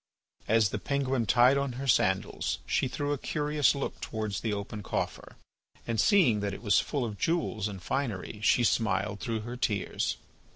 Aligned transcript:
As 0.47 0.69
the 0.69 0.79
penguin 0.79 1.27
tied 1.27 1.59
on 1.59 1.73
her 1.73 1.85
sandals 1.87 2.57
she 2.65 2.87
threw 2.87 3.13
a 3.13 3.19
curious 3.19 3.75
look 3.75 4.01
towards 4.01 4.41
the 4.41 4.51
open 4.51 4.81
coffer, 4.81 5.35
and 5.85 6.01
seeing 6.01 6.39
that 6.39 6.55
it 6.55 6.63
was 6.63 6.79
full 6.79 7.05
of 7.05 7.19
jewels 7.19 7.67
and 7.67 7.83
finery, 7.83 8.39
she 8.41 8.63
smiled 8.63 9.19
through 9.19 9.41
her 9.41 9.55
tears. 9.55 10.17